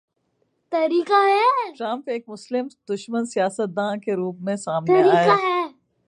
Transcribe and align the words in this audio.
Trump 1.77 2.09
ایک 2.09 2.29
مسلم 2.29 2.67
دشمن 2.89 3.25
سیاست 3.25 3.75
دان 3.75 3.99
کے 3.99 4.13
روپ 4.13 4.35
میں 4.39 4.55
سامنے 4.55 5.01
آئے۔ 5.03 5.27